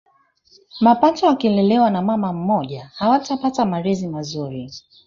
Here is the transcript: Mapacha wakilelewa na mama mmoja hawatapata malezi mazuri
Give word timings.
Mapacha 0.79 1.27
wakilelewa 1.27 1.89
na 1.89 2.01
mama 2.01 2.33
mmoja 2.33 2.91
hawatapata 2.95 3.65
malezi 3.65 4.07
mazuri 4.07 4.71